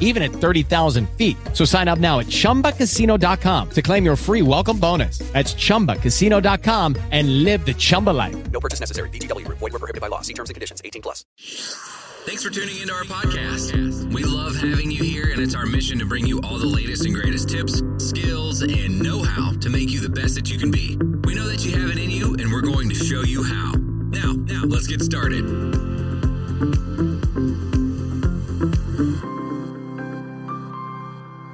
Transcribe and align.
even 0.00 0.22
at 0.22 0.32
30,000 0.32 1.08
feet. 1.10 1.36
So 1.52 1.64
sign 1.64 1.86
up 1.86 2.00
now 2.00 2.18
at 2.18 2.26
chumbacasino.com 2.26 3.70
to 3.70 3.82
claim 3.82 4.04
your 4.04 4.16
free 4.16 4.42
welcome 4.42 4.80
bonus. 4.80 5.18
That's 5.32 5.54
chumbacasino.com 5.54 6.96
and 7.12 7.44
live 7.44 7.64
the 7.64 7.74
Chumba 7.74 8.10
life. 8.10 8.50
No 8.50 8.58
purchase 8.58 8.80
necessary. 8.80 9.10
VGW 9.10 9.44
Group. 9.44 9.58
Void 9.58 9.72
were 9.74 9.78
prohibited 9.78 10.00
by 10.00 10.08
law. 10.08 10.22
See 10.22 10.34
terms 10.34 10.50
and 10.50 10.54
conditions. 10.54 10.82
18 10.84 11.02
plus. 11.02 11.24
Thanks 12.28 12.42
for 12.42 12.50
tuning 12.50 12.78
into 12.80 12.92
our 12.92 13.04
podcast. 13.04 14.12
We 14.12 14.22
love 14.22 14.54
having 14.54 14.90
you 14.90 15.02
here, 15.02 15.30
and 15.32 15.40
it's 15.40 15.54
our 15.54 15.64
mission 15.64 15.98
to 15.98 16.04
bring 16.04 16.26
you 16.26 16.42
all 16.42 16.58
the 16.58 16.66
latest 16.66 17.06
and 17.06 17.14
greatest 17.14 17.48
tips, 17.48 17.82
skills, 17.96 18.60
and 18.60 19.00
know-how 19.00 19.52
to 19.52 19.70
make 19.70 19.88
you 19.88 20.00
the 20.00 20.10
best 20.10 20.34
that 20.34 20.50
you 20.50 20.58
can 20.58 20.70
be. 20.70 20.98
We 21.24 21.34
know 21.34 21.48
that 21.48 21.64
you 21.64 21.78
have 21.80 21.88
it 21.88 21.96
in 21.96 22.10
you, 22.10 22.34
and 22.34 22.52
we're 22.52 22.60
going 22.60 22.90
to 22.90 22.94
show 22.94 23.22
you 23.22 23.42
how. 23.42 23.72
Now, 23.72 24.32
now, 24.32 24.64
let's 24.66 24.86
get 24.86 25.00
started. 25.00 25.46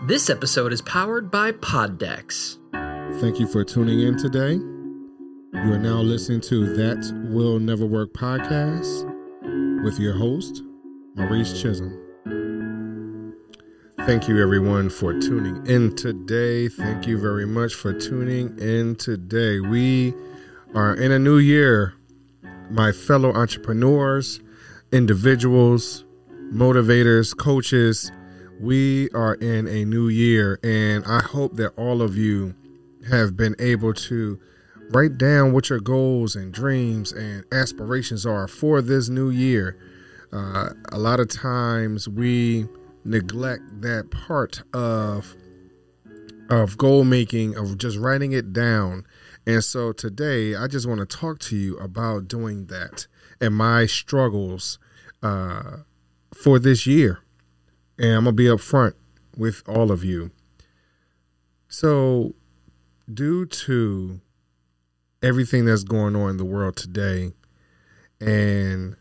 This 0.07 0.29
episode 0.29 0.71
is 0.71 0.83
powered 0.83 1.31
by 1.31 1.53
Poddex. 1.53 2.59
Thank 3.23 3.41
you 3.41 3.47
for 3.47 3.65
tuning 3.65 4.01
in 4.01 4.19
today. 4.19 4.53
You 4.53 5.73
are 5.73 5.79
now 5.79 6.03
listening 6.03 6.43
to 6.43 6.77
That 6.77 7.31
Will 7.31 7.59
Never 7.59 7.87
Work 7.87 8.13
podcast 8.13 9.83
with 9.83 9.99
your 9.99 10.13
host, 10.13 10.63
Maurice 11.15 11.59
Chisholm. 11.59 11.99
Thank 14.01 14.29
you, 14.29 14.43
everyone, 14.43 14.91
for 14.91 15.19
tuning 15.19 15.67
in 15.67 15.97
today. 15.97 16.69
Thank 16.69 17.07
you 17.07 17.17
very 17.19 17.47
much 17.47 17.73
for 17.73 17.99
tuning 17.99 18.59
in 18.59 18.97
today. 18.97 19.59
We 19.61 20.13
are 20.75 20.95
in 20.95 21.13
a 21.13 21.19
new 21.19 21.39
year, 21.39 21.95
my 22.69 22.93
fellow 22.93 23.33
entrepreneurs, 23.33 24.41
individuals, 24.93 26.05
motivators, 26.53 27.35
coaches. 27.35 28.13
We 28.61 29.11
are 29.11 29.35
in 29.35 29.67
a 29.67 29.85
new 29.85 30.09
year, 30.09 30.61
and 30.63 31.05
I 31.05 31.21
hope 31.21 31.57
that 31.57 31.73
all 31.77 32.01
of 32.01 32.17
you 32.17 32.55
have 33.09 33.37
been 33.37 33.57
able 33.59 33.93
to 33.95 34.39
write 34.91 35.19
down 35.19 35.53
what 35.53 35.71
your 35.71 35.81
goals 35.81 36.37
and 36.37 36.53
dreams 36.53 37.13
and 37.13 37.45
aspirations 37.53 38.25
are 38.25 38.47
for 38.47 38.81
this 38.81 39.09
new 39.09 39.31
year. 39.31 39.77
Uh, 40.33 40.71
a 40.93 40.99
lot 40.99 41.21
of 41.21 41.29
times 41.29 42.09
we 42.09 42.67
neglect 43.05 43.63
that 43.83 44.11
part 44.11 44.63
of 44.73 45.35
of 46.51 46.77
goal 46.77 47.05
making 47.05 47.57
of 47.57 47.79
just 47.79 47.99
writing 47.99 48.33
it 48.33 48.53
down 48.53 49.05
and 49.47 49.65
so 49.65 49.93
today 49.93 50.55
i 50.55 50.67
just 50.67 50.87
want 50.87 51.01
to 51.01 51.07
talk 51.07 51.39
to 51.39 51.57
you 51.57 51.77
about 51.79 52.29
doing 52.29 52.67
that 52.67 53.07
and 53.41 53.55
my 53.55 53.87
struggles 53.87 54.79
uh, 55.23 55.79
for 56.35 56.59
this 56.59 56.87
year 56.87 57.24
and 57.99 58.13
i'm 58.13 58.25
gonna 58.25 58.33
be 58.33 58.45
upfront 58.45 58.95
with 59.37 59.63
all 59.69 59.91
of 59.91 60.05
you. 60.05 60.31
So 61.69 62.35
due 63.13 63.47
to 63.47 64.21
everything 65.23 65.65
that's 65.65 65.85
going 65.85 66.15
on 66.15 66.31
in 66.31 66.37
the 66.37 66.45
world 66.45 66.77
today 66.77 67.33
and 68.21 68.97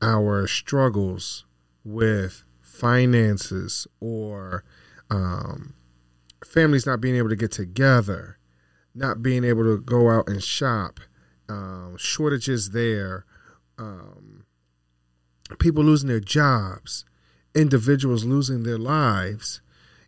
our 0.00 0.46
struggles 0.46 1.44
with 1.84 2.44
finances 2.60 3.86
or 4.00 4.64
um, 5.10 5.74
families 6.44 6.86
not 6.86 7.00
being 7.00 7.16
able 7.16 7.28
to 7.28 7.36
get 7.36 7.52
together, 7.52 8.38
not 8.94 9.22
being 9.22 9.44
able 9.44 9.64
to 9.64 9.80
go 9.80 10.10
out 10.10 10.28
and 10.28 10.42
shop, 10.42 11.00
um, 11.48 11.96
shortages 11.98 12.70
there, 12.70 13.24
um, 13.78 14.44
people 15.58 15.82
losing 15.82 16.08
their 16.08 16.20
jobs, 16.20 17.04
individuals 17.54 18.24
losing 18.24 18.62
their 18.62 18.78
lives. 18.78 19.60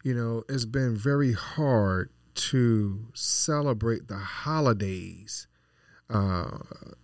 You 0.02 0.14
know, 0.14 0.44
it's 0.48 0.64
been 0.64 0.96
very 0.96 1.32
hard 1.32 2.10
to 2.34 3.06
celebrate 3.14 4.08
the 4.08 4.18
holidays. 4.18 5.46
Uh, 6.08 6.58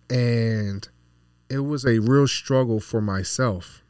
and 0.09 0.87
it 1.49 1.59
was 1.59 1.85
a 1.85 1.99
real 1.99 2.27
struggle 2.27 2.79
for 2.79 3.01
myself. 3.01 3.83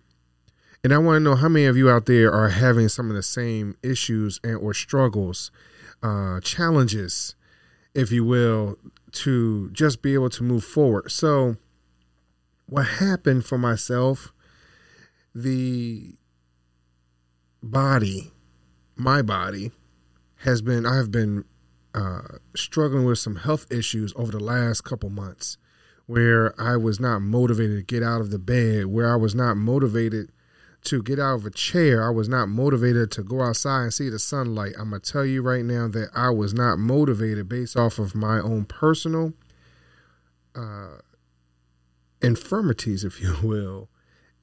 And 0.83 0.93
I 0.93 0.97
want 0.97 1.15
to 1.17 1.19
know 1.21 1.35
how 1.35 1.47
many 1.47 1.65
of 1.65 1.77
you 1.77 1.89
out 1.89 2.07
there 2.07 2.31
are 2.31 2.49
having 2.49 2.89
some 2.89 3.09
of 3.09 3.15
the 3.15 3.23
same 3.23 3.77
issues 3.81 4.39
and 4.43 4.57
or 4.57 4.73
struggles, 4.73 5.49
uh, 6.01 6.41
challenges, 6.41 7.35
if 7.93 8.11
you 8.11 8.25
will, 8.25 8.77
to 9.13 9.69
just 9.71 10.01
be 10.01 10.13
able 10.13 10.29
to 10.31 10.43
move 10.43 10.65
forward. 10.65 11.09
So, 11.11 11.55
what 12.65 12.83
happened 12.83 13.45
for 13.45 13.57
myself, 13.57 14.33
the 15.33 16.15
body, 17.73 18.31
my 18.95 19.21
body, 19.21 19.71
has 20.37 20.61
been, 20.61 20.85
I 20.85 20.95
have 20.97 21.11
been 21.11 21.45
uh, 21.93 22.37
struggling 22.55 23.05
with 23.05 23.19
some 23.19 23.37
health 23.37 23.71
issues 23.71 24.13
over 24.15 24.31
the 24.31 24.39
last 24.39 24.81
couple 24.81 25.09
months 25.09 25.57
where 26.05 26.59
I 26.59 26.77
was 26.77 26.99
not 26.99 27.19
motivated 27.19 27.77
to 27.77 27.83
get 27.83 28.03
out 28.03 28.21
of 28.21 28.29
the 28.29 28.39
bed, 28.39 28.87
where 28.87 29.11
I 29.11 29.15
was 29.15 29.33
not 29.33 29.55
motivated 29.55 30.31
to 30.85 31.01
get 31.01 31.19
out 31.19 31.35
of 31.35 31.45
a 31.45 31.49
chair. 31.49 32.05
I 32.05 32.09
was 32.09 32.27
not 32.27 32.49
motivated 32.49 33.09
to 33.11 33.23
go 33.23 33.41
outside 33.41 33.83
and 33.83 33.93
see 33.93 34.09
the 34.09 34.19
sunlight. 34.19 34.73
I'm 34.77 34.89
going 34.89 35.01
to 35.01 35.11
tell 35.11 35.25
you 35.25 35.41
right 35.41 35.63
now 35.63 35.87
that 35.87 36.09
I 36.13 36.29
was 36.29 36.53
not 36.53 36.77
motivated 36.77 37.47
based 37.47 37.77
off 37.77 37.99
of 37.99 38.15
my 38.15 38.39
own 38.39 38.65
personal 38.65 39.33
uh, 40.55 40.97
infirmities, 42.21 43.03
if 43.03 43.21
you 43.21 43.35
will. 43.43 43.89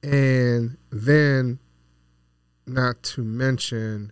And 0.01 0.77
then, 0.91 1.59
not 2.73 3.03
to 3.03 3.23
mention 3.23 4.11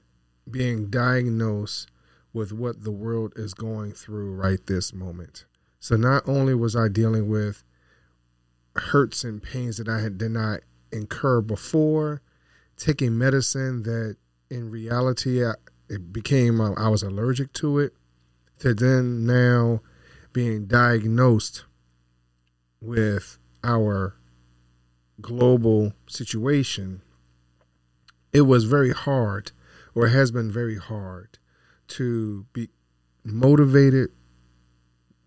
being 0.49 0.89
diagnosed 0.89 1.89
with 2.33 2.51
what 2.51 2.83
the 2.83 2.91
world 2.91 3.33
is 3.35 3.53
going 3.53 3.91
through 3.91 4.33
right 4.33 4.65
this 4.67 4.93
moment. 4.93 5.45
So 5.79 5.95
not 5.95 6.27
only 6.27 6.53
was 6.53 6.75
I 6.75 6.87
dealing 6.87 7.27
with 7.27 7.63
hurts 8.75 9.23
and 9.23 9.41
pains 9.41 9.77
that 9.77 9.87
I 9.87 9.99
had 10.01 10.17
did 10.17 10.31
not 10.31 10.61
incur 10.91 11.41
before, 11.41 12.21
taking 12.77 13.17
medicine 13.17 13.83
that 13.83 14.17
in 14.49 14.69
reality 14.69 15.45
I, 15.45 15.53
it 15.89 16.11
became 16.11 16.61
I 16.61 16.89
was 16.89 17.03
allergic 17.03 17.53
to 17.53 17.79
it, 17.79 17.93
to 18.59 18.73
then 18.73 19.25
now 19.25 19.81
being 20.33 20.65
diagnosed 20.65 21.65
with 22.81 23.37
our 23.63 24.15
global 25.21 25.93
situation, 26.07 27.01
it 28.33 28.41
was 28.41 28.65
very 28.65 28.91
hard, 28.91 29.51
or 29.95 30.07
it 30.07 30.11
has 30.11 30.31
been 30.31 30.51
very 30.51 30.77
hard, 30.77 31.37
to 31.89 32.45
be 32.53 32.69
motivated 33.23 34.11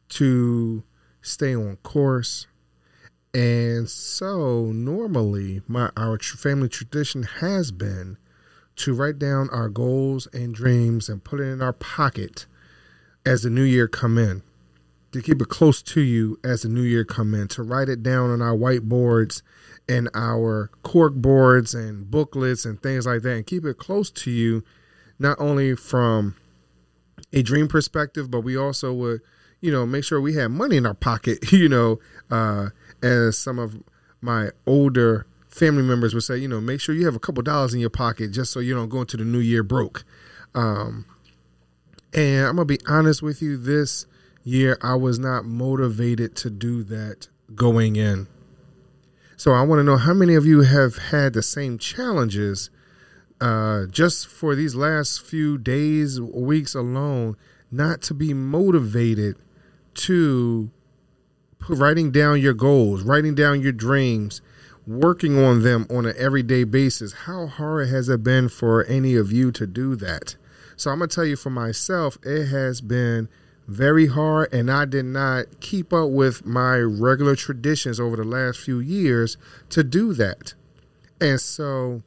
to 0.09 0.85
stay 1.21 1.55
on 1.55 1.77
course 1.77 2.47
And 3.35 3.89
so 3.89 4.67
normally 4.73 5.63
my 5.67 5.91
our 5.97 6.19
family 6.19 6.69
tradition 6.69 7.23
has 7.23 7.71
been 7.71 8.19
to 8.77 8.95
write 8.95 9.19
down 9.19 9.49
our 9.51 9.69
goals 9.69 10.29
and 10.35 10.55
dreams 10.55 11.09
and 11.09 11.25
put 11.25 11.41
it 11.41 11.45
in 11.45 11.63
our 11.63 11.73
pocket 11.73 12.47
as 13.25 13.43
the 13.43 13.51
new 13.51 13.63
year 13.63 13.89
come 13.89 14.19
in. 14.19 14.43
To 15.13 15.21
keep 15.21 15.43
it 15.43 15.49
close 15.49 15.83
to 15.83 16.01
you 16.01 16.39
as 16.43 16.63
the 16.63 16.69
new 16.69 16.83
year 16.83 17.05
come 17.05 17.35
in, 17.35 17.49
to 17.49 17.63
write 17.63 17.89
it 17.91 18.03
down 18.03 18.31
on 18.31 18.41
our 18.41 18.57
whiteboards 18.57 19.43
and 19.89 20.09
our 20.15 20.71
cork 20.83 21.15
boards 21.15 21.75
and 21.75 22.11
booklets 22.11 22.65
and 22.65 22.83
things 22.83 23.07
like 23.07 23.23
that 23.23 23.33
and 23.33 23.47
keep 23.47 23.65
it 23.65 23.77
close 23.77 24.11
to 24.11 24.31
you 24.31 24.65
not 25.19 25.39
only 25.39 25.75
from 25.75 26.35
a 27.33 27.43
dream 27.43 27.69
perspective, 27.69 28.31
but 28.31 28.41
we 28.41 28.57
also 28.57 28.93
would, 28.93 29.21
you 29.61 29.71
know, 29.71 29.87
make 29.87 30.05
sure 30.05 30.21
we 30.21 30.35
had 30.35 30.49
money 30.49 30.77
in 30.77 30.87
our 30.87 30.95
pocket, 30.95 31.53
you 31.53 31.69
know, 31.69 31.99
uh, 32.31 32.69
as 33.03 33.39
some 33.39 33.59
of 33.59 33.83
my 34.21 34.51
older 34.67 35.27
family 35.49 35.83
members 35.83 36.15
would 36.15 36.23
say, 36.23 36.37
you 36.37 36.49
know, 36.49 36.61
make 36.61 36.81
sure 36.81 36.95
you 36.95 37.05
have 37.05 37.17
a 37.17 37.21
couple 37.21 37.43
dollars 37.43 37.75
in 37.75 37.81
your 37.81 37.91
pocket 37.91 38.33
just 38.33 38.53
so 38.53 38.61
you 38.61 38.75
don't 38.75 38.89
go 38.89 39.01
into 39.01 39.17
the 39.17 39.25
new 39.25 39.39
year 39.39 39.63
broke. 39.63 40.05
Um, 40.55 41.07
and 42.15 42.47
I'm 42.47 42.57
gonna 42.57 42.67
be 42.67 42.79
honest 42.87 43.23
with 43.23 43.43
you, 43.43 43.57
this 43.57 44.07
year 44.45 44.79
I 44.83 44.95
was 44.95 45.19
not 45.19 45.45
motivated 45.45 46.35
to 46.37 46.51
do 46.51 46.83
that 46.85 47.29
going 47.55 47.97
in. 47.97 48.27
So 49.37 49.53
I 49.53 49.63
want 49.63 49.81
to 49.81 49.85
know 49.85 49.97
how 49.97 50.15
many 50.15 50.35
of 50.35 50.47
you 50.47 50.61
have 50.63 50.97
had 50.97 51.33
the 51.33 51.43
same 51.43 51.79
challenges 51.79 52.71
uh, 53.41 53.87
just 53.87 54.29
for 54.29 54.55
these 54.55 54.77
last 54.77 55.21
few 55.21 55.59
days, 55.59 56.21
weeks 56.21 56.75
alone, 56.77 57.37
not 57.71 58.01
to 58.03 58.15
be 58.15 58.33
motivated 58.33 59.37
to 59.95 60.71
writing 61.69 62.13
down 62.13 62.41
your 62.41 62.55
goals, 62.55 63.03
writing 63.03 63.35
down 63.35 63.61
your 63.61 63.73
dreams, 63.73 64.41
working 64.87 65.43
on 65.43 65.63
them 65.63 65.87
on 65.91 66.07
an 66.07 66.15
everyday 66.17 66.65
basis. 66.65 67.13
How 67.13 67.47
hard 67.47 67.89
has 67.89 68.09
it 68.09 68.23
been 68.23 68.49
for 68.49 68.85
any 68.85 69.17
of 69.17 69.33
you 69.33 69.51
to 69.53 69.67
do 69.67 69.97
that? 69.97 70.37
So 70.77 70.91
I'm 70.91 70.99
gonna 70.99 71.09
tell 71.09 71.25
you 71.25 71.37
for 71.37 71.51
myself, 71.51 72.19
it 72.23 72.47
has 72.47 72.81
been 72.81 73.29
very 73.67 74.07
hard, 74.07 74.53
and 74.53 74.71
I 74.71 74.85
did 74.85 75.05
not 75.05 75.61
keep 75.61 75.93
up 75.93 76.11
with 76.11 76.45
my 76.45 76.77
regular 76.79 77.37
traditions 77.37 78.01
over 78.01 78.17
the 78.17 78.25
last 78.25 78.61
few 78.61 78.81
years 78.81 79.37
to 79.71 79.85
do 79.85 80.13
that. 80.15 80.55
And 81.21 81.41
so 81.41 82.03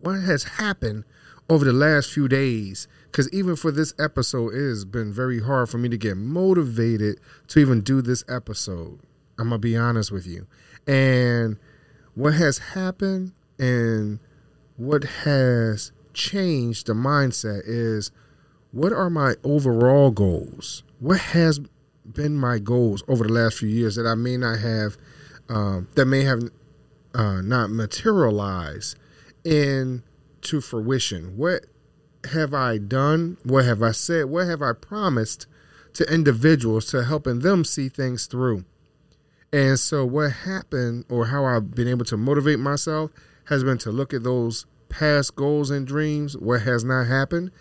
what 0.00 0.20
has 0.20 0.44
happened 0.44 1.04
over 1.48 1.64
the 1.64 1.72
last 1.72 2.10
few 2.10 2.28
days 2.28 2.86
because 3.06 3.30
even 3.32 3.56
for 3.56 3.70
this 3.70 3.94
episode 3.98 4.54
it 4.54 4.68
has 4.68 4.84
been 4.84 5.12
very 5.12 5.40
hard 5.40 5.68
for 5.68 5.78
me 5.78 5.88
to 5.88 5.96
get 5.98 6.16
motivated 6.16 7.18
to 7.48 7.58
even 7.58 7.80
do 7.80 8.00
this 8.00 8.24
episode 8.28 9.00
i'm 9.38 9.48
gonna 9.48 9.58
be 9.58 9.76
honest 9.76 10.10
with 10.10 10.26
you 10.26 10.46
and 10.86 11.56
what 12.14 12.34
has 12.34 12.58
happened 12.58 13.32
and 13.58 14.18
what 14.76 15.04
has 15.04 15.92
changed 16.12 16.86
the 16.86 16.92
mindset 16.92 17.62
is 17.64 18.10
what 18.74 18.92
are 18.92 19.10
my 19.10 19.34
overall 19.44 20.10
goals 20.10 20.82
what 20.98 21.20
has 21.20 21.60
been 22.04 22.36
my 22.36 22.58
goals 22.58 23.02
over 23.08 23.24
the 23.24 23.32
last 23.32 23.58
few 23.58 23.68
years 23.68 23.96
that 23.96 24.06
i 24.06 24.14
may 24.14 24.36
not 24.36 24.58
have 24.58 24.96
um, 25.48 25.88
that 25.94 26.06
may 26.06 26.22
have 26.22 26.42
uh, 27.14 27.40
not 27.40 27.70
materialized 27.70 28.96
into 29.44 30.60
fruition? 30.60 31.36
What 31.36 31.66
have 32.30 32.52
I 32.52 32.78
done? 32.78 33.36
What 33.44 33.64
have 33.64 33.82
I 33.82 33.92
said? 33.92 34.26
What 34.26 34.46
have 34.48 34.62
I 34.62 34.72
promised 34.72 35.46
to 35.94 36.12
individuals 36.12 36.86
to 36.86 37.04
helping 37.04 37.40
them 37.40 37.64
see 37.64 37.88
things 37.88 38.26
through? 38.26 38.64
And 39.52 39.78
so, 39.78 40.04
what 40.04 40.32
happened, 40.32 41.04
or 41.08 41.26
how 41.26 41.44
I've 41.44 41.74
been 41.74 41.86
able 41.86 42.04
to 42.06 42.16
motivate 42.16 42.58
myself, 42.58 43.12
has 43.44 43.62
been 43.62 43.78
to 43.78 43.92
look 43.92 44.12
at 44.12 44.24
those 44.24 44.66
past 44.88 45.36
goals 45.36 45.70
and 45.70 45.86
dreams, 45.86 46.36
what 46.36 46.62
has 46.62 46.82
not 46.82 47.06
happened. 47.06 47.52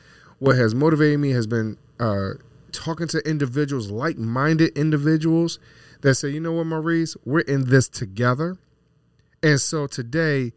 What 0.44 0.58
has 0.58 0.76
motivated 0.76 1.22
me 1.22 1.30
has 1.30 1.48
been 1.48 1.78
uh, 2.02 2.32
talking 2.74 3.08
to 3.08 3.20
individuals, 3.20 3.90
like 3.90 4.18
minded 4.18 4.78
individuals 4.78 5.58
that 6.02 6.16
say, 6.16 6.32
you 6.32 6.42
know 6.42 6.52
what, 6.52 6.66
Maurice, 6.66 7.16
we're 7.24 7.40
in 7.40 7.70
this 7.70 7.88
together. 7.88 8.58
And 9.42 9.62
so 9.62 9.88
today, 9.88 10.52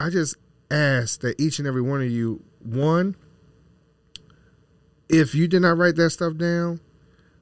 I 0.00 0.08
just 0.08 0.36
ask 0.70 1.20
that 1.20 1.38
each 1.38 1.58
and 1.58 1.68
every 1.68 1.82
one 1.82 2.00
of 2.00 2.10
you, 2.10 2.42
one, 2.60 3.14
if 5.10 5.34
you 5.34 5.46
did 5.46 5.60
not 5.60 5.76
write 5.76 5.96
that 5.96 6.08
stuff 6.08 6.38
down, 6.38 6.80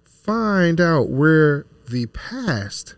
find 0.03 0.81
out 0.81 1.09
where 1.09 1.67
the 1.89 2.07
past 2.07 2.97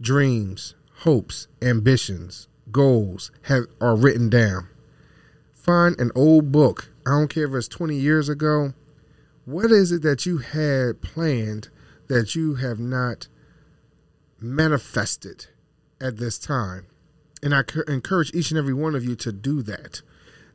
dreams, 0.00 0.74
hopes, 1.00 1.48
ambitions, 1.60 2.48
goals 2.70 3.30
have 3.42 3.64
are 3.78 3.94
written 3.94 4.30
down. 4.30 4.68
Find 5.52 6.00
an 6.00 6.12
old 6.14 6.50
book. 6.50 6.91
I 7.06 7.10
don't 7.10 7.28
care 7.28 7.46
if 7.46 7.54
it's 7.54 7.68
20 7.68 7.96
years 7.96 8.28
ago. 8.28 8.74
What 9.44 9.72
is 9.72 9.90
it 9.90 10.02
that 10.02 10.24
you 10.24 10.38
had 10.38 11.02
planned 11.02 11.68
that 12.08 12.34
you 12.34 12.54
have 12.56 12.78
not 12.78 13.26
manifested 14.40 15.46
at 16.00 16.18
this 16.18 16.38
time? 16.38 16.86
And 17.42 17.54
I 17.54 17.64
encourage 17.88 18.32
each 18.34 18.50
and 18.50 18.58
every 18.58 18.74
one 18.74 18.94
of 18.94 19.04
you 19.04 19.16
to 19.16 19.32
do 19.32 19.62
that. 19.62 20.02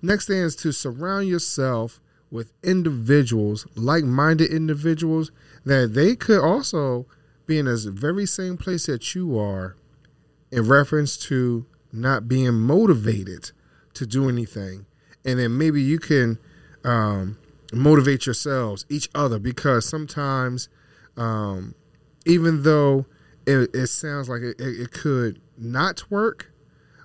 Next 0.01 0.27
thing 0.27 0.37
is 0.37 0.55
to 0.57 0.71
surround 0.71 1.27
yourself 1.27 1.99
with 2.31 2.53
individuals, 2.63 3.67
like 3.75 4.05
minded 4.05 4.49
individuals, 4.51 5.31
that 5.65 5.93
they 5.93 6.15
could 6.15 6.39
also 6.39 7.05
be 7.45 7.57
in 7.57 7.65
this 7.65 7.85
very 7.85 8.25
same 8.25 8.57
place 8.57 8.85
that 8.85 9.15
you 9.15 9.37
are 9.37 9.75
in 10.51 10.67
reference 10.67 11.17
to 11.17 11.65
not 11.91 12.27
being 12.27 12.53
motivated 12.53 13.51
to 13.93 14.05
do 14.05 14.29
anything. 14.29 14.85
And 15.27 15.37
then 15.37 15.57
maybe 15.57 15.81
you 15.81 15.99
can 15.99 16.39
um, 16.85 17.37
motivate 17.73 18.25
yourselves, 18.25 18.85
each 18.89 19.09
other, 19.13 19.37
because 19.37 19.87
sometimes, 19.87 20.69
um, 21.17 21.75
even 22.25 22.63
though 22.63 23.05
it, 23.45 23.69
it 23.75 23.87
sounds 23.87 24.29
like 24.29 24.41
it, 24.41 24.55
it 24.59 24.91
could 24.91 25.41
not 25.57 26.09
work, 26.09 26.51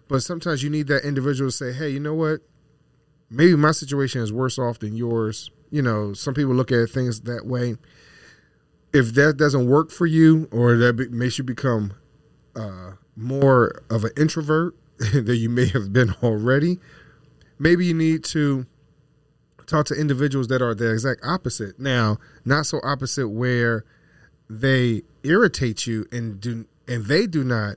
but 0.09 0.23
sometimes 0.23 0.63
you 0.63 0.71
need 0.71 0.87
that 0.87 1.05
individual 1.05 1.51
to 1.51 1.57
say, 1.57 1.73
hey, 1.73 1.89
you 1.89 1.99
know 1.99 2.15
what? 2.15 2.41
Maybe 3.29 3.57
my 3.57 3.73
situation 3.73 4.21
is 4.21 4.33
worse 4.33 4.59
off 4.59 4.79
than 4.79 4.95
yours. 4.95 5.51
You 5.71 5.83
know, 5.83 6.13
some 6.13 6.35
people 6.35 6.55
look 6.55 6.71
at 6.71 6.91
things 6.91 7.23
that 7.23 7.45
way. 7.45 7.77
If 8.93 9.15
that 9.15 9.37
doesn't 9.37 9.67
work 9.67 9.91
for 9.91 10.07
you, 10.07 10.49
or 10.53 10.77
that 10.77 10.93
be, 10.93 11.09
makes 11.09 11.39
you 11.39 11.45
become 11.45 11.95
uh, 12.55 12.93
more 13.17 13.83
of 13.91 14.05
an 14.05 14.11
introvert 14.17 14.77
than 15.13 15.35
you 15.35 15.49
may 15.49 15.67
have 15.67 15.93
been 15.93 16.15
already, 16.23 16.79
maybe 17.59 17.87
you 17.87 17.95
need 17.95 18.25
to 18.25 18.67
talk 19.67 19.87
to 19.87 19.95
individuals 19.95 20.49
that 20.49 20.61
are 20.63 20.75
the 20.75 20.91
exact 20.93 21.21
opposite. 21.25 21.79
Now, 21.79 22.19
not 22.45 22.67
so 22.67 22.81
opposite 22.83 23.29
where 23.29 23.85
they 24.49 25.03
irritate 25.23 25.87
you 25.87 26.07
and 26.13 26.41
do 26.41 26.67
and 26.87 27.07
they 27.07 27.27
do 27.27 27.45
not 27.45 27.77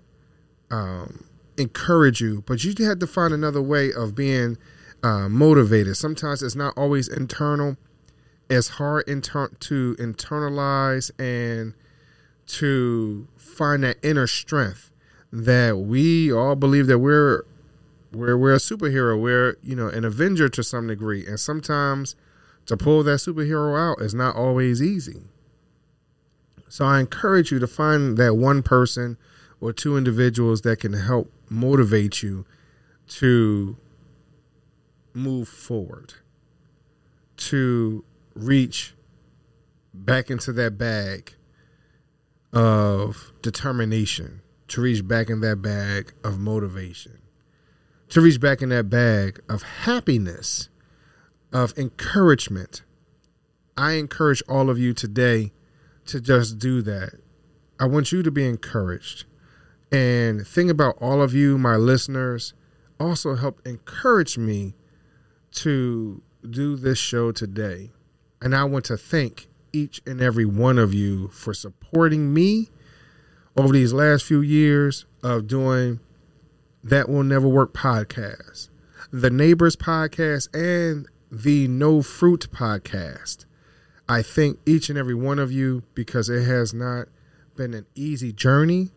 um, 0.72 1.25
encourage 1.58 2.22
you, 2.22 2.44
but 2.48 2.63
you 2.63 2.74
had 2.86 3.00
to 3.00 3.08
find 3.08 3.34
another 3.34 3.62
way 3.62 3.94
of 3.94 4.15
being 4.15 4.58
uh, 5.03 5.29
motivated. 5.29 5.96
Sometimes 5.96 6.41
it's 6.41 6.55
not 6.55 6.74
always 6.75 7.08
internal. 7.08 7.77
It's 8.50 8.70
hard 8.70 9.08
inter- 9.08 9.50
to 9.50 9.96
internalize 10.00 11.12
and 11.20 11.74
to 12.48 13.27
find 13.38 13.84
that 13.84 13.98
inner 14.03 14.27
strength 14.27 14.91
that 15.32 15.77
we 15.77 16.32
all 16.32 16.55
believe 16.55 16.88
that 16.88 17.00
we're 17.00 17.44
we're 18.16 18.38
we're 18.38 18.54
a 18.54 18.58
superhero. 18.58 19.20
We're 19.20 19.58
you 19.62 19.76
know 19.76 19.88
an 19.88 20.06
avenger 20.06 20.50
to 20.50 20.64
some 20.64 20.88
degree, 20.88 21.26
and 21.26 21.40
sometimes 21.40 22.16
to 22.66 22.78
pull 22.78 23.04
that 23.04 23.20
superhero 23.20 23.80
out 23.80 24.02
is 24.02 24.14
not 24.14 24.36
always 24.36 24.82
easy. 24.82 25.22
So 26.68 26.86
I 26.86 27.00
encourage 27.00 27.52
you 27.52 27.60
to 27.60 27.68
find 27.68 28.18
that 28.18 28.36
one 28.36 28.64
person 28.64 29.18
or 29.62 29.72
two 29.72 29.98
individuals 29.98 30.62
that 30.62 30.80
can 30.80 30.94
help 30.94 31.32
motivate 31.50 32.24
you 32.24 32.46
to 33.08 33.78
move 35.14 35.48
forward, 35.48 36.16
to 37.38 38.04
reach 38.34 38.94
back 39.94 40.30
into 40.30 40.52
that 40.54 40.78
bag 40.78 41.34
of 42.52 43.32
determination, 43.42 44.42
to 44.68 44.82
reach 44.82 45.08
back 45.08 45.30
in 45.30 45.40
that 45.42 45.62
bag 45.62 46.14
of 46.24 46.40
motivation, 46.40 47.20
to 48.10 48.22
reach 48.22 48.40
back 48.40 48.62
in 48.62 48.70
that 48.70 48.90
bag 48.90 49.40
of 49.50 49.64
happiness, 49.64 50.70
of 51.52 51.78
encouragement. 51.78 52.84
I 53.78 53.94
encourage 53.94 54.42
all 54.48 54.70
of 54.70 54.78
you 54.80 54.94
today 54.94 55.52
to 56.06 56.22
just 56.22 56.60
do 56.60 56.82
that. 56.84 57.20
I 57.80 57.86
want 57.86 58.12
you 58.12 58.24
to 58.24 58.32
be 58.32 58.48
encouraged. 58.48 59.26
And 59.92 60.46
think 60.48 60.70
about 60.72 60.98
all 61.02 61.22
of 61.22 61.34
you, 61.34 61.58
my 61.58 61.76
listeners, 61.76 62.54
also 63.00 63.36
help 63.36 63.62
encourage 63.66 64.38
me 64.38 64.76
to 65.52 66.22
do 66.50 66.76
this 66.76 66.98
show 66.98 67.32
today. 67.32 67.92
And 68.42 68.56
I 68.56 68.64
want 68.66 68.86
to 68.86 68.98
thank 68.98 69.48
each 69.74 70.02
and 70.06 70.22
every 70.22 70.46
one 70.46 70.78
of 70.78 70.94
you 70.94 71.28
for 71.30 71.54
supporting 71.54 72.34
me 72.34 72.70
over 73.58 73.74
these 73.74 73.94
last 73.94 74.24
few 74.24 74.42
years 74.42 75.06
of 75.24 75.48
doing 75.48 76.00
that 76.86 77.10
will 77.10 77.24
never 77.24 77.48
work 77.48 77.74
podcast, 77.74 78.70
the 79.12 79.32
neighbors 79.32 79.75
podcast, 79.75 80.48
and 80.54 81.08
the 81.32 81.68
no 81.68 82.04
fruit 82.04 82.48
podcast. 82.51 83.46
I 84.08 84.22
thank 84.22 84.60
each 84.68 84.89
and 84.89 84.98
every 84.98 85.15
one 85.15 85.39
of 85.39 85.51
you 85.51 85.82
because 85.96 86.30
it 86.30 86.46
has 86.46 86.74
not 86.74 87.08
been 87.56 87.74
an 87.74 87.88
easy 87.96 88.32
journey. 88.32 88.92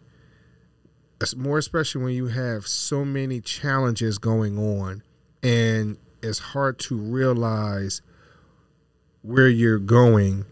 More 1.34 1.58
especially 1.58 2.04
when 2.04 2.14
you 2.14 2.26
have 2.28 2.66
so 2.66 3.04
many 3.04 3.40
challenges 3.40 4.18
going 4.18 4.58
on 4.58 5.02
and 5.42 5.96
it's 6.22 6.38
hard 6.38 6.78
to 6.80 6.96
realize 6.96 8.02
where 9.22 9.48
you're 9.48 9.78
going 9.78 10.44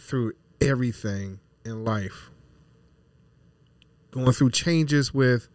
through 0.00 0.34
everything 0.60 1.40
in 1.64 1.84
life. 1.84 2.30
Going 4.12 4.32
through 4.32 4.50
changes 4.52 5.12
with, 5.12 5.48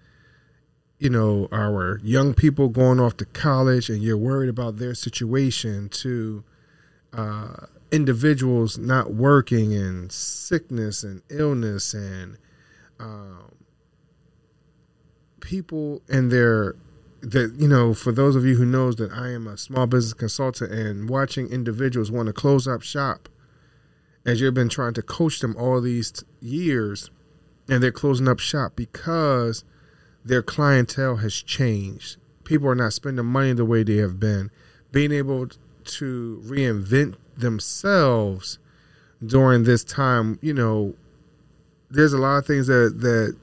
you 1.01 1.09
know, 1.09 1.47
our 1.51 1.99
young 2.03 2.35
people 2.35 2.69
going 2.69 2.99
off 2.99 3.17
to 3.17 3.25
college 3.25 3.89
and 3.89 4.03
you're 4.03 4.15
worried 4.15 4.49
about 4.49 4.77
their 4.77 4.93
situation, 4.93 5.89
to 5.89 6.43
uh, 7.11 7.65
individuals 7.91 8.77
not 8.77 9.11
working 9.11 9.73
and 9.73 10.11
sickness 10.11 11.01
and 11.03 11.23
illness 11.31 11.95
and 11.95 12.37
um, 12.99 13.51
people 15.39 16.03
and 16.07 16.31
their 16.31 16.75
that 17.21 17.55
you 17.57 17.67
know 17.67 17.95
for 17.95 18.11
those 18.11 18.35
of 18.35 18.45
you 18.45 18.55
who 18.55 18.65
knows 18.65 18.95
that 18.95 19.11
i 19.11 19.29
am 19.29 19.45
a 19.45 19.57
small 19.57 19.85
business 19.85 20.13
consultant 20.13 20.71
and 20.71 21.09
watching 21.09 21.47
individuals 21.47 22.09
want 22.09 22.27
to 22.27 22.33
close 22.33 22.67
up 22.67 22.81
shop 22.81 23.27
as 24.25 24.39
you've 24.39 24.53
been 24.53 24.69
trying 24.69 24.93
to 24.93 25.01
coach 25.01 25.39
them 25.39 25.55
all 25.57 25.81
these 25.81 26.23
years 26.39 27.11
and 27.67 27.83
they're 27.83 27.91
closing 27.91 28.27
up 28.27 28.39
shop 28.39 28.73
because 28.75 29.63
their 30.23 30.41
clientele 30.41 31.17
has 31.17 31.33
changed 31.33 32.17
people 32.43 32.67
are 32.67 32.75
not 32.75 32.93
spending 32.93 33.25
money 33.25 33.53
the 33.53 33.65
way 33.65 33.83
they 33.83 33.97
have 33.97 34.19
been 34.19 34.49
being 34.91 35.11
able 35.11 35.47
to 35.83 36.41
reinvent 36.45 37.15
themselves 37.37 38.59
during 39.25 39.63
this 39.63 39.83
time 39.83 40.37
you 40.41 40.53
know 40.53 40.93
there's 41.89 42.13
a 42.13 42.17
lot 42.17 42.37
of 42.37 42.45
things 42.45 42.67
that 42.67 42.99
that 42.99 43.35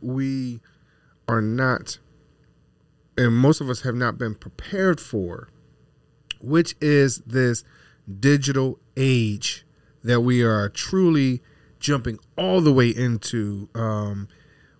we 0.00 0.60
are 1.26 1.40
not 1.40 1.98
and 3.18 3.36
most 3.36 3.60
of 3.60 3.68
us 3.68 3.80
have 3.80 3.96
not 3.96 4.16
been 4.16 4.36
prepared 4.36 5.00
for, 5.00 5.48
which 6.40 6.76
is 6.80 7.18
this 7.26 7.64
digital 8.20 8.78
age 8.96 9.66
that 10.04 10.20
we 10.20 10.42
are 10.42 10.68
truly 10.68 11.42
jumping 11.80 12.20
all 12.36 12.60
the 12.60 12.72
way 12.72 12.88
into. 12.88 13.68
Um, 13.74 14.28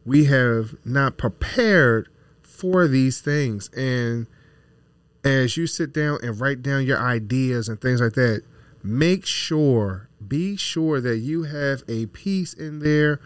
we 0.09 0.25
have 0.25 0.75
not 0.87 1.19
prepared 1.19 2.09
for 2.43 2.89
these 2.89 3.21
things. 3.21 3.69
And 3.77 4.27
as 5.23 5.59
you 5.59 5.67
sit 5.67 5.93
down 5.93 6.19
and 6.23 6.41
write 6.41 6.63
down 6.63 6.87
your 6.87 6.99
ideas 6.99 7.69
and 7.69 7.79
things 7.79 8.01
like 8.01 8.15
that, 8.15 8.43
make 8.83 9.27
sure, 9.27 10.09
be 10.27 10.57
sure 10.57 10.99
that 11.03 11.19
you 11.19 11.43
have 11.43 11.83
a 11.89 12.07
piece 12.07 12.55
in 12.55 12.79
there 12.79 13.21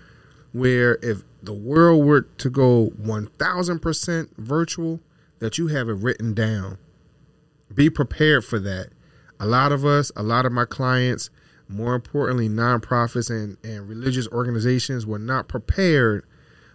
where 0.50 0.98
if 1.02 1.22
the 1.40 1.52
world 1.52 2.04
were 2.04 2.22
to 2.22 2.50
go 2.50 2.90
1000% 3.00 4.36
virtual, 4.36 5.00
that 5.38 5.58
you 5.58 5.68
have 5.68 5.88
it 5.88 5.94
written 5.94 6.34
down. 6.34 6.78
Be 7.72 7.90
prepared 7.90 8.44
for 8.44 8.58
that. 8.58 8.88
A 9.38 9.46
lot 9.46 9.70
of 9.70 9.84
us, 9.84 10.10
a 10.16 10.22
lot 10.24 10.46
of 10.46 10.52
my 10.52 10.64
clients, 10.64 11.30
more 11.68 11.94
importantly, 11.94 12.48
nonprofits 12.48 13.30
and, 13.30 13.56
and 13.62 13.88
religious 13.88 14.26
organizations 14.28 15.06
were 15.06 15.20
not 15.20 15.46
prepared 15.46 16.24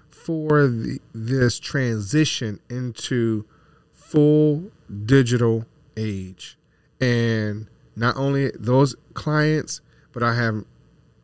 for 0.09 0.67
the, 0.67 0.99
this 1.13 1.59
transition 1.59 2.59
into 2.69 3.45
full 3.93 4.71
digital 5.05 5.65
age. 5.95 6.57
And 6.99 7.67
not 7.95 8.15
only 8.17 8.51
those 8.51 8.95
clients, 9.13 9.81
but 10.11 10.23
I 10.23 10.35
have, 10.35 10.63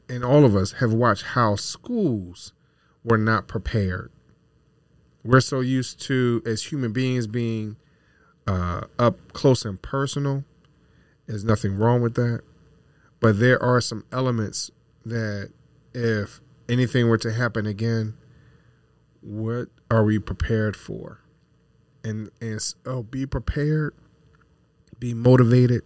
and 0.09 0.23
all 0.23 0.45
of 0.45 0.55
us 0.55 0.73
have 0.73 0.93
watched 0.93 1.23
how 1.23 1.55
schools 1.55 2.53
were 3.03 3.17
not 3.17 3.47
prepared. 3.47 4.11
We're 5.23 5.41
so 5.41 5.61
used 5.61 6.01
to, 6.01 6.41
as 6.45 6.63
human 6.63 6.91
beings, 6.91 7.27
being 7.27 7.77
uh, 8.45 8.81
up 8.99 9.33
close 9.33 9.65
and 9.65 9.81
personal. 9.81 10.43
There's 11.27 11.45
nothing 11.45 11.77
wrong 11.77 12.01
with 12.01 12.15
that. 12.15 12.41
But 13.19 13.39
there 13.39 13.61
are 13.63 13.79
some 13.79 14.03
elements 14.11 14.69
that, 15.05 15.51
if 15.93 16.41
anything 16.67 17.07
were 17.07 17.17
to 17.19 17.31
happen 17.31 17.65
again, 17.65 18.15
what 19.23 19.69
are 19.89 20.03
we 20.03 20.19
prepared 20.19 20.75
for? 20.75 21.19
And, 22.03 22.29
and 22.41 22.59
oh, 22.85 23.03
be 23.03 23.25
prepared, 23.25 23.95
be 24.99 25.13
motivated, 25.13 25.83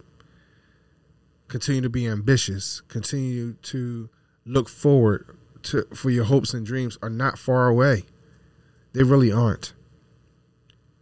continue 1.46 1.82
to 1.82 1.88
be 1.88 2.06
ambitious, 2.06 2.80
continue 2.88 3.54
to 3.54 4.08
look 4.44 4.68
forward 4.68 5.38
to 5.62 5.86
for 5.94 6.10
your 6.10 6.24
hopes 6.24 6.54
and 6.54 6.64
dreams 6.64 6.98
are 7.02 7.10
not 7.10 7.38
far 7.38 7.68
away. 7.68 8.04
They 8.92 9.02
really 9.02 9.30
aren't. 9.30 9.74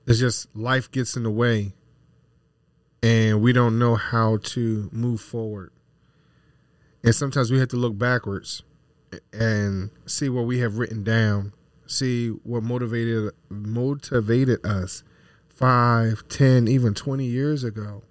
It's 0.06 0.18
just 0.18 0.54
life 0.54 0.90
gets 0.90 1.16
in 1.16 1.22
the 1.22 1.30
way 1.30 1.72
and 3.02 3.40
we 3.40 3.52
don't 3.52 3.78
know 3.78 3.94
how 3.94 4.38
to 4.38 4.88
move 4.92 5.20
forward. 5.20 5.72
And 7.04 7.14
sometimes 7.14 7.50
we 7.50 7.58
have 7.58 7.68
to 7.68 7.76
look 7.76 7.96
backwards 7.96 8.62
and 9.32 9.90
see 10.06 10.28
what 10.28 10.46
we 10.46 10.58
have 10.58 10.78
written 10.78 11.04
down, 11.04 11.52
see 11.86 12.28
what 12.28 12.62
motivated 12.62 13.32
motivated 13.48 14.64
us 14.64 15.02
five, 15.48 16.22
ten, 16.28 16.68
even 16.68 16.94
20 16.94 17.24
years 17.24 17.64
ago. 17.64 18.02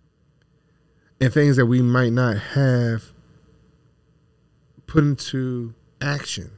And 1.22 1.32
things 1.32 1.56
that 1.58 1.68
we 1.68 1.82
might 1.82 2.12
not 2.12 2.38
have 2.38 3.14
put 4.86 5.04
into 5.04 5.74
action. 6.02 6.52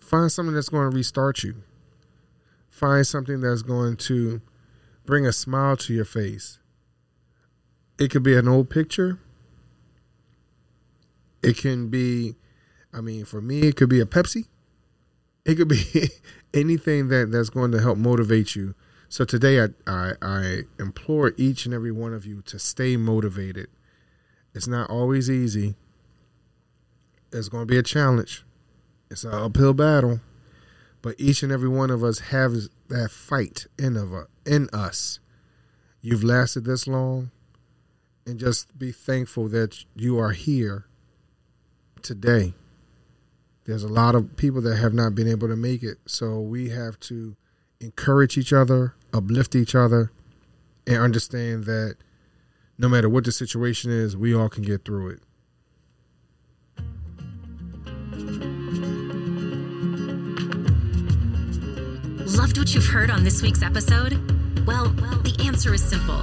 Find 0.00 0.30
something 0.30 0.54
that's 0.54 0.68
going 0.68 0.90
to 0.90 0.96
restart 0.96 1.42
you. 1.42 1.62
Find 2.70 3.06
something 3.06 3.40
that's 3.40 3.62
going 3.62 3.96
to 3.96 4.40
bring 5.04 5.26
a 5.26 5.32
smile 5.32 5.76
to 5.78 5.94
your 5.94 6.04
face. 6.04 6.58
It 7.98 8.10
could 8.10 8.22
be 8.22 8.36
an 8.36 8.48
old 8.48 8.68
picture. 8.68 9.18
It 11.42 11.56
can 11.56 11.88
be, 11.88 12.36
I 12.92 13.00
mean, 13.00 13.24
for 13.24 13.40
me, 13.40 13.60
it 13.60 13.76
could 13.76 13.88
be 13.88 14.00
a 14.00 14.06
Pepsi. 14.06 14.46
It 15.46 15.54
could 15.54 15.68
be 15.68 16.10
anything 16.54 17.08
that, 17.08 17.30
that's 17.30 17.50
going 17.50 17.70
to 17.72 17.80
help 17.80 17.96
motivate 17.96 18.56
you. 18.56 18.74
So 19.08 19.24
today, 19.24 19.62
I, 19.62 19.68
I, 19.86 20.12
I 20.20 20.60
implore 20.80 21.32
each 21.36 21.64
and 21.64 21.72
every 21.72 21.92
one 21.92 22.12
of 22.12 22.26
you 22.26 22.42
to 22.42 22.58
stay 22.58 22.96
motivated. 22.96 23.68
It's 24.52 24.66
not 24.66 24.90
always 24.90 25.30
easy. 25.30 25.76
It's 27.32 27.48
going 27.48 27.62
to 27.62 27.72
be 27.72 27.78
a 27.78 27.82
challenge. 27.84 28.44
It's 29.08 29.22
an 29.22 29.34
uphill 29.34 29.72
battle, 29.72 30.20
but 31.00 31.14
each 31.16 31.44
and 31.44 31.52
every 31.52 31.68
one 31.68 31.90
of 31.90 32.02
us 32.02 32.18
has 32.18 32.68
that 32.88 33.12
fight 33.12 33.66
in 33.78 33.96
of 33.96 34.12
a, 34.12 34.26
in 34.44 34.68
us. 34.72 35.20
You've 36.00 36.24
lasted 36.24 36.64
this 36.64 36.88
long, 36.88 37.30
and 38.26 38.40
just 38.40 38.76
be 38.76 38.90
thankful 38.90 39.48
that 39.50 39.84
you 39.94 40.18
are 40.18 40.32
here 40.32 40.86
today. 42.02 42.54
There's 43.66 43.82
a 43.82 43.88
lot 43.88 44.14
of 44.14 44.36
people 44.36 44.60
that 44.62 44.76
have 44.76 44.94
not 44.94 45.16
been 45.16 45.26
able 45.26 45.48
to 45.48 45.56
make 45.56 45.82
it, 45.82 45.98
so 46.06 46.40
we 46.40 46.68
have 46.68 47.00
to 47.00 47.34
encourage 47.80 48.38
each 48.38 48.52
other, 48.52 48.94
uplift 49.12 49.56
each 49.56 49.74
other, 49.74 50.12
and 50.86 50.98
understand 50.98 51.64
that 51.64 51.96
no 52.78 52.88
matter 52.88 53.08
what 53.08 53.24
the 53.24 53.32
situation 53.32 53.90
is, 53.90 54.16
we 54.16 54.32
all 54.32 54.48
can 54.48 54.62
get 54.62 54.84
through 54.84 55.10
it. 55.10 55.20
Loved 62.36 62.58
what 62.58 62.72
you've 62.72 62.86
heard 62.86 63.10
on 63.10 63.24
this 63.24 63.42
week's 63.42 63.62
episode? 63.62 64.35
Well, 64.66 64.92
well, 65.00 65.18
the 65.20 65.36
answer 65.46 65.74
is 65.74 65.82
simple. 65.82 66.20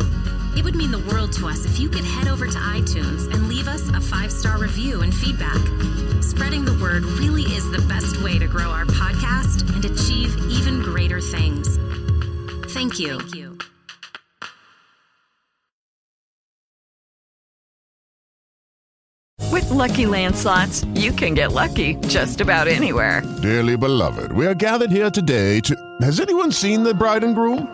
It 0.57 0.63
would 0.65 0.75
mean 0.75 0.91
the 0.91 1.03
world 1.11 1.31
to 1.33 1.47
us 1.47 1.65
if 1.65 1.79
you 1.79 1.87
could 1.87 2.03
head 2.03 2.27
over 2.27 2.45
to 2.45 2.57
iTunes 2.57 3.33
and 3.33 3.47
leave 3.47 3.67
us 3.67 3.87
a 3.89 4.01
five 4.01 4.31
star 4.31 4.57
review 4.59 5.01
and 5.01 5.13
feedback. 5.13 5.61
Spreading 6.21 6.65
the 6.65 6.77
word 6.81 7.03
really 7.05 7.43
is 7.43 7.69
the 7.71 7.83
best 7.87 8.21
way 8.21 8.37
to 8.37 8.47
grow 8.47 8.69
our 8.69 8.85
podcast 8.85 9.73
and 9.73 9.85
achieve 9.85 10.35
even 10.49 10.81
greater 10.81 11.21
things. 11.21 11.77
Thank 12.73 12.99
you. 12.99 13.19
Thank 13.19 13.35
you. 13.35 13.57
With 19.51 19.69
Lucky 19.69 20.05
Land 20.05 20.35
slots, 20.35 20.83
you 20.95 21.11
can 21.13 21.33
get 21.33 21.51
lucky 21.51 21.95
just 22.07 22.41
about 22.41 22.67
anywhere. 22.67 23.21
Dearly 23.41 23.77
beloved, 23.77 24.31
we 24.33 24.47
are 24.47 24.55
gathered 24.55 24.91
here 24.91 25.09
today 25.09 25.59
to. 25.61 25.75
Has 26.01 26.19
anyone 26.19 26.51
seen 26.51 26.83
the 26.83 26.93
bride 26.93 27.23
and 27.23 27.35
groom? 27.35 27.73